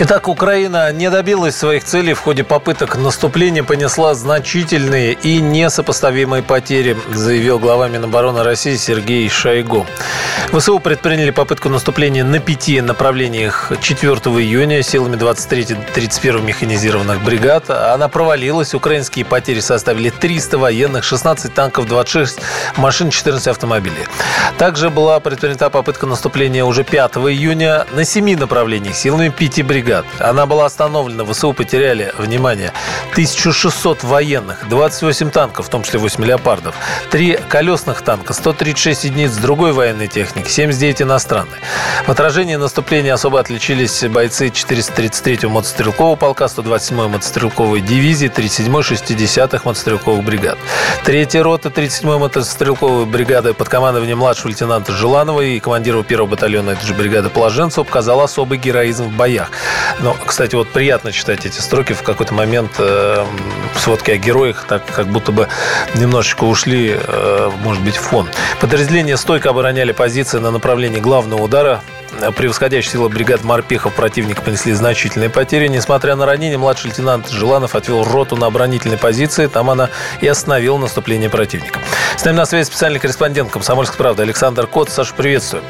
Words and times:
Итак, 0.00 0.28
Украина 0.28 0.92
не 0.92 1.10
добилась 1.10 1.56
своих 1.56 1.82
целей 1.82 2.14
в 2.14 2.20
ходе 2.20 2.44
попыток 2.44 2.96
наступления, 2.96 3.64
понесла 3.64 4.14
значительные 4.14 5.14
и 5.14 5.40
несопоставимые 5.40 6.44
потери, 6.44 6.96
заявил 7.12 7.58
глава 7.58 7.88
Минобороны 7.88 8.44
России 8.44 8.76
Сергей 8.76 9.28
Шойгу. 9.28 9.88
ВСУ 10.52 10.78
предприняли 10.78 11.32
попытку 11.32 11.68
наступления 11.68 12.22
на 12.22 12.38
пяти 12.38 12.80
направлениях 12.80 13.72
4 13.80 14.12
июня 14.12 14.84
силами 14.84 15.16
23-31 15.16 16.42
механизированных 16.42 17.20
бригад. 17.24 17.68
Она 17.68 18.06
провалилась. 18.06 18.74
Украинские 18.74 19.24
потери 19.24 19.58
составили 19.58 20.10
300 20.10 20.58
военных, 20.58 21.02
16 21.02 21.52
танков, 21.52 21.88
26 21.88 22.38
машин, 22.76 23.10
14 23.10 23.48
автомобилей. 23.48 24.06
Также 24.58 24.90
была 24.90 25.18
предпринята 25.18 25.70
попытка 25.70 26.06
наступления 26.06 26.64
уже 26.64 26.84
5 26.84 27.16
июня 27.16 27.84
на 27.94 28.04
семи 28.04 28.36
направлениях 28.36 28.94
силами 28.94 29.28
пяти 29.28 29.64
бригад 29.64 29.87
бригад. 29.88 30.04
Она 30.18 30.46
была 30.46 30.66
остановлена. 30.66 31.24
ВСУ 31.24 31.52
потеряли, 31.52 32.12
внимание, 32.18 32.72
1600 33.12 34.04
военных, 34.04 34.68
28 34.68 35.30
танков, 35.30 35.66
в 35.66 35.68
том 35.70 35.82
числе 35.82 35.98
8 35.98 36.24
леопардов, 36.24 36.74
3 37.10 37.38
колесных 37.48 38.02
танка, 38.02 38.32
136 38.32 39.04
единиц 39.04 39.32
другой 39.36 39.72
военной 39.72 40.06
техники, 40.06 40.48
79 40.48 41.02
иностранной. 41.02 41.58
В 42.06 42.10
отражении 42.10 42.56
наступления 42.56 43.14
особо 43.14 43.40
отличились 43.40 44.04
бойцы 44.04 44.48
433-го 44.48 45.50
мотострелкового 45.50 46.16
полка, 46.16 46.44
127-й 46.44 47.08
мотострелковой 47.08 47.80
дивизии, 47.80 48.28
37-й, 48.28 48.94
60-х 48.94 49.62
мотострелковых 49.64 50.24
бригад. 50.24 50.58
Третья 51.04 51.42
рота 51.42 51.70
37-й 51.70 52.18
мотострелковой 52.18 53.06
бригады 53.06 53.54
под 53.54 53.68
командованием 53.68 54.18
младшего 54.18 54.48
лейтенанта 54.48 54.92
Желанова 54.92 55.40
и 55.40 55.58
командира 55.60 56.02
первого 56.02 56.30
батальона 56.30 56.70
этой 56.70 56.86
же 56.86 56.94
бригады 56.94 57.30
Положенцева 57.30 57.84
показал 57.84 58.20
особый 58.20 58.58
героизм 58.58 59.04
в 59.04 59.16
боях. 59.16 59.50
Но, 60.00 60.14
кстати, 60.14 60.54
вот 60.54 60.68
приятно 60.68 61.12
читать 61.12 61.46
эти 61.46 61.60
строки. 61.60 61.92
В 61.92 62.02
какой-то 62.02 62.34
момент 62.34 62.72
э, 62.78 63.24
сводки 63.76 64.10
о 64.10 64.16
героях 64.16 64.64
так 64.68 64.84
как 64.86 65.06
будто 65.06 65.32
бы 65.32 65.48
немножечко 65.94 66.44
ушли, 66.44 66.96
э, 66.96 67.50
может 67.62 67.82
быть, 67.82 67.96
в 67.96 68.00
фон. 68.00 68.28
Подразделения 68.60 69.16
стойко 69.16 69.50
обороняли 69.50 69.92
позиции 69.92 70.38
на 70.38 70.50
направлении 70.50 71.00
главного 71.00 71.42
удара. 71.42 71.82
Превосходящие 72.36 72.92
силы 72.92 73.08
бригад 73.08 73.44
морпехов 73.44 73.94
противника 73.94 74.42
понесли 74.42 74.72
значительные 74.72 75.30
потери. 75.30 75.68
Несмотря 75.68 76.16
на 76.16 76.26
ранение, 76.26 76.58
младший 76.58 76.90
лейтенант 76.90 77.28
Желанов 77.28 77.74
отвел 77.74 78.02
роту 78.02 78.36
на 78.36 78.46
оборонительной 78.46 78.98
позиции. 78.98 79.46
Там 79.46 79.70
она 79.70 79.90
и 80.20 80.26
остановила 80.26 80.78
наступление 80.78 81.30
противника. 81.30 81.80
С 82.16 82.24
нами 82.24 82.36
на 82.36 82.46
связи 82.46 82.66
специальный 82.66 82.98
корреспондент 82.98 83.50
«Комсомольской 83.50 83.98
правды» 83.98 84.22
Александр 84.22 84.66
Кот. 84.66 84.90
Саша, 84.90 85.14
приветствую. 85.14 85.62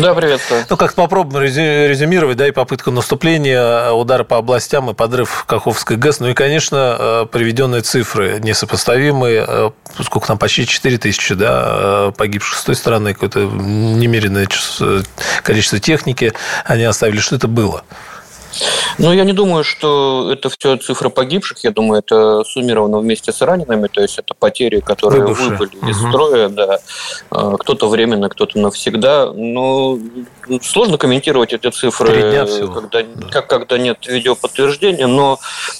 Да, 0.00 0.14
приветствую. 0.14 0.64
Ну, 0.68 0.76
как 0.76 0.94
попробуем 0.94 1.44
резюмировать, 1.44 2.36
да, 2.36 2.48
и 2.48 2.50
попытка 2.50 2.90
наступления, 2.90 3.90
удара 3.92 4.24
по 4.24 4.36
областям 4.38 4.90
и 4.90 4.94
подрыв 4.94 5.44
Каховской 5.46 5.96
ГЭС. 5.96 6.20
Ну 6.20 6.28
и, 6.28 6.34
конечно, 6.34 6.96
э, 6.98 7.26
приведенные 7.30 7.82
цифры 7.82 8.40
несопоставимые. 8.40 9.44
Э, 9.46 9.70
сколько 10.02 10.26
там, 10.26 10.38
почти 10.38 10.66
4 10.66 10.98
тысячи, 10.98 11.34
да, 11.34 11.66
э, 12.08 12.12
погибших 12.16 12.58
с 12.58 12.64
той 12.64 12.74
стороны, 12.74 13.14
какое-то 13.14 13.40
немеренное 13.40 14.48
количество 15.42 15.78
техники 15.78 16.32
они 16.64 16.84
оставили. 16.84 17.20
Что 17.20 17.36
это 17.36 17.48
было? 17.48 17.84
Ну, 18.98 19.12
я 19.12 19.24
не 19.24 19.32
думаю, 19.32 19.64
что 19.64 20.30
это 20.32 20.48
все 20.48 20.76
цифры 20.76 21.10
погибших. 21.10 21.58
Я 21.64 21.70
думаю, 21.70 22.00
это 22.00 22.44
суммировано 22.44 22.98
вместе 22.98 23.32
с 23.32 23.40
ранеными. 23.42 23.88
То 23.88 24.00
есть 24.00 24.18
это 24.18 24.34
потери, 24.34 24.80
которые 24.80 25.22
Выбывшие. 25.22 25.50
выбыли 25.50 25.76
угу. 25.76 25.88
из 25.88 25.98
строя. 25.98 26.48
Да. 26.48 26.78
А, 27.30 27.56
кто-то 27.56 27.88
временно, 27.88 28.28
кто-то 28.28 28.58
навсегда. 28.58 29.32
Но 29.32 29.98
сложно 30.62 30.98
комментировать 30.98 31.52
эти 31.52 31.70
цифры, 31.70 32.46
когда, 32.72 33.02
да. 33.02 33.28
как, 33.30 33.46
когда 33.46 33.78
нет 33.78 34.06
видеоподтверждения. 34.06 35.06
Но 35.06 35.38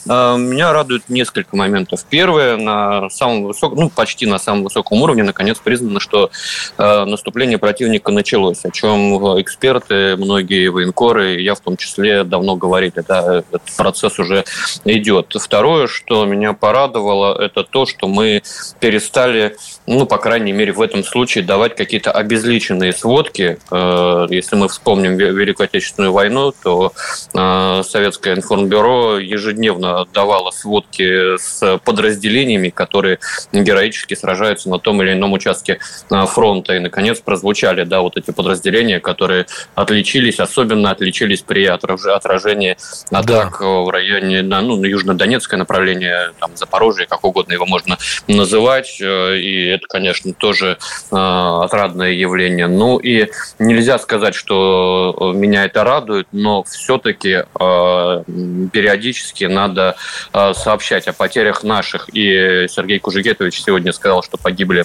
э, 0.08 0.36
меня 0.36 0.72
радует 0.72 1.08
несколько 1.08 1.56
моментов. 1.56 2.04
Первое, 2.08 2.56
на 2.56 3.08
самом 3.10 3.44
высоком, 3.44 3.78
ну, 3.78 3.90
почти 3.90 4.26
на 4.26 4.38
самом 4.38 4.64
высоком 4.64 5.02
уровне, 5.02 5.22
наконец, 5.22 5.58
признано, 5.58 6.00
что 6.00 6.30
э, 6.76 7.04
наступление 7.04 7.58
противника 7.58 8.12
началось, 8.12 8.64
о 8.64 8.70
чем 8.70 9.16
эксперты, 9.40 10.16
многие 10.16 10.68
военкоры, 10.68 11.40
я 11.40 11.54
в 11.54 11.60
том 11.60 11.76
числе, 11.76 12.24
давно 12.24 12.56
говорю 12.56 12.65
говорили, 12.66 13.02
да, 13.06 13.38
этот 13.38 13.62
процесс 13.76 14.18
уже 14.18 14.44
идет. 14.84 15.34
Второе, 15.40 15.86
что 15.86 16.24
меня 16.24 16.52
порадовало, 16.52 17.40
это 17.40 17.62
то, 17.62 17.86
что 17.86 18.08
мы 18.08 18.42
перестали, 18.80 19.56
ну, 19.86 20.06
по 20.06 20.18
крайней 20.18 20.52
мере, 20.52 20.72
в 20.72 20.82
этом 20.82 21.04
случае 21.04 21.44
давать 21.44 21.76
какие-то 21.76 22.10
обезличенные 22.10 22.92
сводки. 22.92 23.58
Э, 23.70 24.26
если 24.30 24.56
мы 24.56 24.68
вспомним 24.68 25.16
Великую 25.16 25.66
Отечественную 25.66 26.12
войну, 26.12 26.52
то 26.62 26.92
э, 27.34 27.82
Советское 27.84 28.34
информбюро 28.34 29.18
ежедневно 29.18 30.06
давало 30.12 30.50
сводки 30.50 31.36
с 31.36 31.78
подразделениями, 31.84 32.70
которые 32.70 33.18
героически 33.52 34.14
сражаются 34.14 34.68
на 34.68 34.78
том 34.78 35.02
или 35.02 35.12
ином 35.12 35.32
участке 35.32 35.78
э, 36.10 36.26
фронта. 36.26 36.74
И, 36.74 36.80
наконец, 36.80 37.20
прозвучали, 37.20 37.84
да, 37.84 38.00
вот 38.00 38.16
эти 38.16 38.32
подразделения, 38.32 38.98
которые 38.98 39.46
отличились, 39.74 40.40
особенно 40.40 40.90
отличились 40.90 41.42
при 41.42 41.64
отражении 41.66 42.55
совершении 42.56 42.76
атак 43.10 43.58
да. 43.60 43.66
в 43.66 43.90
районе, 43.90 44.42
ну, 44.42 44.76
на 44.76 44.86
южно-донецкое 44.86 45.58
направление, 45.58 46.32
там, 46.40 46.56
Запорожье, 46.56 47.06
как 47.06 47.24
угодно 47.24 47.52
его 47.52 47.66
можно 47.66 47.98
называть. 48.26 48.98
Э, 49.00 49.36
и 49.36 49.66
это, 49.66 49.86
конечно, 49.88 50.32
тоже 50.32 50.78
э, 51.10 51.16
отрадное 51.16 52.12
явление. 52.12 52.66
Ну 52.66 52.98
и 52.98 53.28
нельзя 53.58 53.98
сказать, 53.98 54.34
что 54.34 55.32
меня 55.34 55.64
это 55.64 55.84
радует, 55.84 56.26
но 56.32 56.62
все-таки 56.64 57.30
э, 57.30 57.44
периодически 58.72 59.44
надо 59.44 59.96
сообщать 60.32 61.08
о 61.08 61.12
потерях 61.12 61.62
наших. 61.62 62.08
И 62.12 62.66
Сергей 62.68 62.98
Кужегетович 62.98 63.62
сегодня 63.62 63.92
сказал, 63.92 64.22
что 64.22 64.36
погибли 64.36 64.84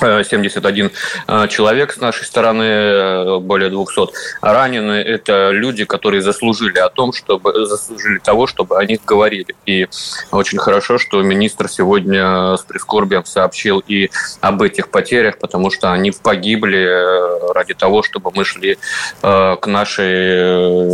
71 0.00 0.90
э, 1.28 1.48
человек 1.48 1.92
с 1.92 2.00
нашей 2.00 2.24
стороны, 2.24 2.62
э, 2.62 3.38
более 3.38 3.70
200 3.70 4.08
ранены. 4.40 4.92
Это 4.92 5.50
люди, 5.50 5.84
которые 5.84 6.22
заслужили 6.22 6.78
о 6.78 6.88
том, 6.88 7.12
чтобы 7.12 7.66
заслужили 7.66 8.18
того, 8.18 8.46
чтобы 8.46 8.78
о 8.78 8.84
них 8.84 9.00
говорили. 9.04 9.54
И 9.66 9.88
очень 10.30 10.58
хорошо, 10.58 10.98
что 10.98 11.22
министр 11.22 11.68
сегодня 11.68 12.56
с 12.56 12.62
прискорбием 12.62 13.24
сообщил 13.24 13.82
и 13.86 14.10
об 14.40 14.62
этих 14.62 14.88
потерях, 14.90 15.38
потому 15.38 15.70
что 15.70 15.92
они 15.92 16.12
погибли 16.12 16.78
э, 16.78 17.52
ради 17.52 17.74
того, 17.74 18.02
чтобы 18.02 18.30
мы 18.34 18.44
шли 18.44 18.78
к 19.20 19.60
нашей 19.66 20.84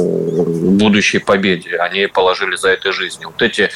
будущей 0.77 1.19
победе. 1.19 1.77
Они 1.77 2.07
положили 2.07 2.57
за 2.57 2.71
это 2.71 2.93
жизнь. 2.93 3.25
Вот 3.25 3.41
эти 3.43 3.71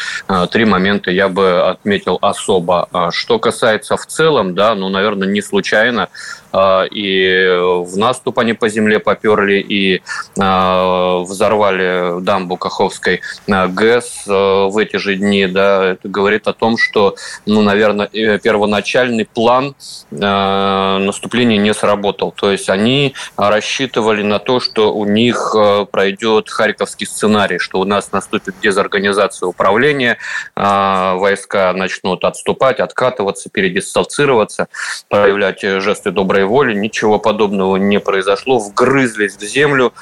три 0.50 0.64
момента 0.64 1.10
я 1.10 1.28
бы 1.28 1.62
отметил 1.68 2.18
особо. 2.20 2.88
А 2.92 3.10
что 3.10 3.38
касается 3.38 3.96
в 3.96 4.06
целом, 4.06 4.54
да, 4.54 4.74
ну, 4.74 4.88
наверное, 4.88 5.19
не 5.24 5.42
случайно 5.42 6.08
и 6.52 7.56
в 7.84 7.96
наступ 7.96 8.38
они 8.40 8.54
по 8.54 8.68
земле 8.68 8.98
поперли, 8.98 9.60
и 9.60 10.02
а, 10.38 11.20
взорвали 11.20 12.20
дамбу 12.20 12.56
Каховской 12.56 13.20
а, 13.48 13.68
ГЭС 13.68 14.22
в 14.26 14.76
эти 14.78 14.96
же 14.96 15.16
дни. 15.16 15.46
Да, 15.46 15.92
это 15.92 16.08
говорит 16.08 16.48
о 16.48 16.52
том, 16.52 16.76
что, 16.76 17.14
ну, 17.46 17.62
наверное, 17.62 18.08
первоначальный 18.38 19.26
план 19.26 19.74
наступления 20.10 21.58
не 21.58 21.72
сработал. 21.74 22.32
То 22.32 22.50
есть 22.50 22.68
они 22.68 23.14
рассчитывали 23.36 24.22
на 24.22 24.38
то, 24.38 24.60
что 24.60 24.92
у 24.94 25.04
них 25.04 25.54
пройдет 25.90 26.48
харьковский 26.50 27.06
сценарий, 27.06 27.58
что 27.58 27.80
у 27.80 27.84
нас 27.84 28.12
наступит 28.12 28.54
дезорганизация 28.60 29.46
управления, 29.46 30.18
войска 30.56 31.72
начнут 31.72 32.24
отступать, 32.24 32.80
откатываться, 32.80 33.50
передислоцироваться, 33.50 34.68
проявлять 35.08 35.60
жесты 35.62 36.10
доброй 36.10 36.39
доброй 36.40 36.44
воли, 36.44 36.74
ничего 36.74 37.18
подобного 37.18 37.76
не 37.76 38.00
произошло, 38.00 38.58
вгрызлись 38.58 39.36
в 39.36 39.42
землю, 39.42 39.92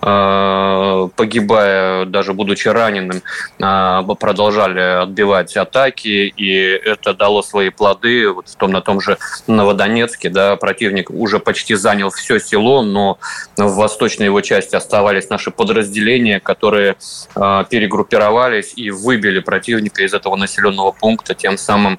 а, 0.00 1.08
погибая, 1.16 2.04
даже 2.04 2.32
будучи 2.32 2.68
раненым, 2.68 3.22
а, 3.60 4.02
продолжали 4.02 5.02
отбивать 5.02 5.56
атаки, 5.56 6.32
и 6.36 6.54
это 6.84 7.14
дало 7.14 7.42
свои 7.42 7.70
плоды. 7.70 8.30
Вот 8.30 8.48
в 8.48 8.56
том, 8.56 8.70
на 8.70 8.80
том 8.80 9.00
же 9.00 9.18
Новодонецке 9.46 10.30
да, 10.30 10.56
противник 10.56 11.10
уже 11.10 11.38
почти 11.38 11.74
занял 11.74 12.10
все 12.10 12.38
село, 12.38 12.82
но 12.82 13.18
в 13.56 13.74
восточной 13.74 14.26
его 14.26 14.40
части 14.40 14.76
оставались 14.76 15.30
наши 15.30 15.50
подразделения, 15.50 16.40
которые 16.40 16.96
а, 17.34 17.64
перегруппировались 17.64 18.72
и 18.76 18.90
выбили 18.90 19.40
противника 19.40 20.04
из 20.04 20.14
этого 20.14 20.36
населенного 20.36 20.92
пункта, 20.92 21.34
тем 21.34 21.58
самым 21.58 21.98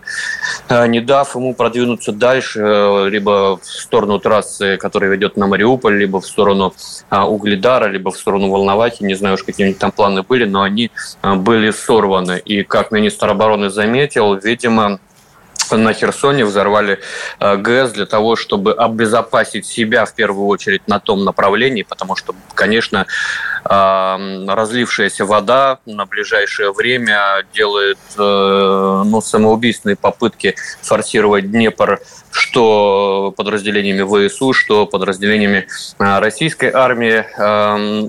не 0.69 1.01
дав 1.01 1.35
ему 1.35 1.53
продвинуться 1.53 2.11
дальше, 2.11 3.07
либо 3.09 3.57
в 3.57 3.65
сторону 3.89 4.19
трассы, 4.19 4.77
которая 4.77 5.09
ведет 5.09 5.35
на 5.35 5.47
Мариуполь, 5.47 5.97
либо 5.97 6.21
в 6.21 6.25
сторону 6.25 6.73
Угледара, 7.09 7.87
либо 7.89 8.11
в 8.11 8.17
сторону 8.17 8.49
Волновахи, 8.49 9.03
не 9.03 9.15
знаю 9.15 9.33
уж, 9.33 9.43
какие 9.43 9.73
там 9.73 9.91
планы 9.91 10.21
были, 10.21 10.45
но 10.45 10.61
они 10.61 10.91
были 11.23 11.71
сорваны. 11.71 12.39
И 12.45 12.63
как 12.63 12.91
министр 12.91 13.29
обороны 13.29 13.69
заметил, 13.71 14.35
видимо, 14.35 14.99
на 15.77 15.93
Херсоне, 15.93 16.45
взорвали 16.45 16.99
э, 17.39 17.57
ГЭС 17.57 17.91
для 17.91 18.05
того, 18.05 18.35
чтобы 18.35 18.73
обезопасить 18.73 19.65
себя 19.65 20.05
в 20.05 20.13
первую 20.13 20.47
очередь 20.47 20.87
на 20.87 20.99
том 20.99 21.23
направлении, 21.23 21.83
потому 21.83 22.15
что, 22.15 22.35
конечно, 22.53 23.05
разлившаяся 23.63 25.25
вода 25.25 25.79
на 25.85 26.05
ближайшее 26.05 26.71
время 26.71 27.45
делает 27.53 27.97
э, 28.17 29.03
ну, 29.05 29.21
самоубийственные 29.21 29.95
попытки 29.95 30.55
форсировать 30.81 31.51
Днепр 31.51 31.99
что 32.31 33.33
подразделениями 33.35 34.27
ВСУ, 34.27 34.53
что 34.53 34.85
подразделениями 34.85 35.67
э, 35.97 36.19
российской 36.19 36.71
армии. 36.71 37.25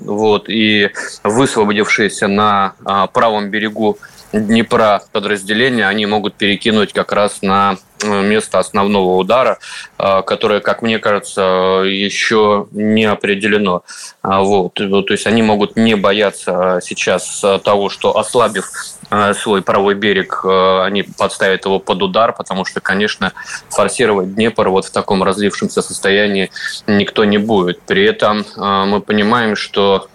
Вот, 0.05 0.49
и 0.49 0.91
высвободившиеся 1.25 2.29
на 2.29 2.75
э, 2.85 3.07
правом 3.13 3.51
берегу 3.51 3.99
Днепра 4.33 5.03
подразделения, 5.13 5.87
они 5.89 6.07
могут 6.07 6.35
перекинуть 6.35 6.93
как 6.93 7.13
раз 7.13 7.43
на 7.43 7.79
место 8.05 8.59
основного 8.59 9.17
удара, 9.17 9.59
э, 9.99 10.23
которое, 10.23 10.61
как 10.61 10.83
мне 10.83 10.99
кажется, 10.99 11.83
еще 11.85 12.69
не 12.73 13.05
определено. 13.05 13.83
А, 14.23 14.43
вот. 14.43 14.75
То 14.75 15.05
есть 15.09 15.27
они 15.27 15.43
могут 15.43 15.77
не 15.77 15.95
бояться 15.97 16.81
сейчас 16.83 17.45
того, 17.63 17.89
что 17.89 18.17
ослабив 18.17 18.67
Э, 19.11 19.35
свой 19.35 19.61
правый 19.63 19.97
берег, 19.97 20.41
э, 20.45 20.83
они 20.85 21.03
подставят 21.03 21.65
его 21.65 21.81
под 21.81 22.03
удар, 22.03 22.33
потому 22.33 22.65
что, 22.65 22.81
конечно, 22.81 23.33
форсировать 23.69 24.35
Днепр 24.35 24.69
вот 24.69 24.85
в 24.85 24.91
таком 24.93 25.25
разлившемся 25.25 25.83
состоянии 25.83 26.51
никто 26.87 27.25
не 27.25 27.39
будет. 27.39 27.81
При 27.83 28.05
этом 28.05 28.41
э, 28.41 28.85
мы 28.87 29.01
понимаем, 29.01 29.57
что 29.57 30.09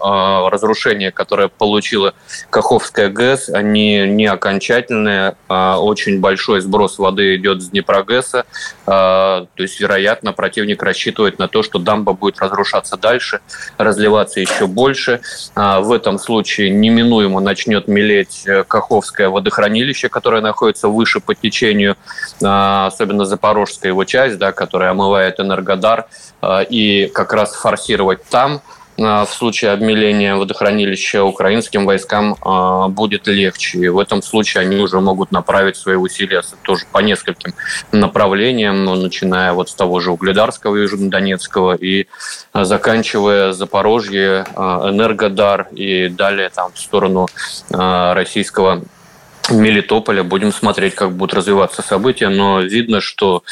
разрушения, 0.50 1.12
которое 1.12 1.48
получила 1.48 2.14
Каховская 2.50 3.10
ГЭС, 3.10 3.50
они 3.50 4.06
не 4.08 4.26
окончательные. 4.26 5.36
Очень 5.48 6.20
большой 6.20 6.62
сброс 6.62 6.98
воды 6.98 7.36
идет 7.36 7.62
с 7.62 7.70
Днепрогэса. 7.75 8.45
То 8.86 9.48
есть, 9.57 9.80
вероятно, 9.80 10.31
противник 10.33 10.81
рассчитывает 10.81 11.39
на 11.39 11.48
то, 11.48 11.63
что 11.63 11.80
дамба 11.80 12.13
будет 12.13 12.39
разрушаться 12.39 12.98
дальше, 12.98 13.42
разливаться 13.77 14.39
еще 14.39 14.68
больше. 14.68 15.22
В 15.56 15.92
этом 15.92 16.19
случае 16.19 16.69
неминуемо 16.69 17.39
начнет 17.39 17.88
мелеть 17.88 18.45
Каховская 18.68 18.95
Каховское 18.95 19.30
водохранилище, 19.30 20.10
которое 20.10 20.42
находится 20.42 20.88
выше 20.88 21.19
по 21.19 21.36
течению, 21.36 21.98
а, 22.44 22.88
особенно 22.88 23.25
Запорожская 23.25 23.92
его 23.92 24.06
часть, 24.06 24.38
да, 24.38 24.51
которая 24.51 24.92
омывает 24.92 25.39
Энергодар, 25.39 26.07
а, 26.42 26.62
и 26.62 27.07
как 27.07 27.33
раз 27.33 27.56
форсировать 27.56 28.24
там– 28.30 28.62
в 28.97 29.27
случае 29.27 29.71
обмеления 29.71 30.36
водохранилища 30.36 31.24
украинским 31.24 31.86
войскам 31.86 32.38
а, 32.42 32.88
будет 32.88 33.27
легче. 33.27 33.80
И 33.80 33.88
в 33.89 34.00
этом 34.00 34.21
случае 34.21 34.62
они 34.62 34.77
уже 34.77 35.00
могут 35.01 35.31
направить 35.31 35.75
свои 35.75 35.95
усилия 35.95 36.42
тоже 36.62 36.86
по 36.92 37.00
нескольким 37.00 37.53
направлениям, 37.92 38.86
ну, 38.86 38.95
начиная 38.95 39.53
вот 39.53 39.69
с 39.69 39.74
того 39.74 40.00
же 40.00 40.12
Угледарского, 40.12 40.75
Южнодонецкого 40.75 41.75
и 41.75 42.07
заканчивая 42.53 43.51
Запорожье, 43.51 44.45
Энергодар 44.56 45.68
и 45.71 46.07
далее 46.09 46.50
там 46.50 46.71
в 46.74 46.80
сторону 46.80 47.27
российского 47.69 48.83
Мелитополя. 49.50 50.24
Будем 50.24 50.51
смотреть, 50.51 50.95
как 50.95 51.12
будут 51.12 51.36
развиваться 51.36 51.81
события, 51.81 52.30
но 52.30 52.62
видно, 52.62 53.01
что 53.01 53.44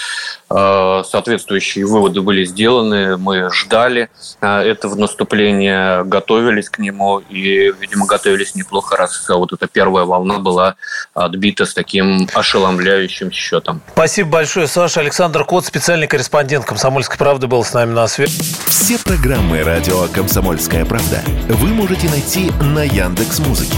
э, 0.50 1.04
соответствующие 1.10 1.86
выводы 1.86 2.22
были 2.22 2.44
сделаны. 2.46 3.18
Мы 3.18 3.50
ждали 3.52 4.10
э, 4.42 4.48
этого 4.48 4.96
наступления, 4.96 6.04
готовились 6.04 6.70
к 6.70 6.80
нему 6.80 7.20
и, 7.20 7.72
видимо, 7.80 8.06
готовились 8.06 8.56
неплохо, 8.56 8.96
раз 8.98 9.28
вот 9.30 9.54
эта 9.54 9.68
первая 9.68 10.06
волна 10.06 10.40
была 10.40 10.76
отбита 11.14 11.66
с 11.66 11.74
таким 11.74 12.28
ошеломляющим 12.34 13.32
счетом. 13.32 13.82
Спасибо 13.94 14.30
большое, 14.30 14.68
Саша. 14.68 15.00
Александр 15.00 15.44
Кот, 15.46 15.66
специальный 15.66 16.08
корреспондент 16.08 16.66
«Комсомольской 16.66 17.18
правды» 17.18 17.48
был 17.48 17.64
с 17.64 17.74
нами 17.74 17.92
на 17.92 18.08
связи. 18.08 18.42
Все 18.68 18.98
программы 18.98 19.64
радио 19.64 20.08
«Комсомольская 20.14 20.86
правда» 20.86 21.22
вы 21.48 21.70
можете 21.70 22.10
найти 22.10 22.52
на 22.62 22.84
Яндекс 22.84 23.40
Музыке. 23.40 23.78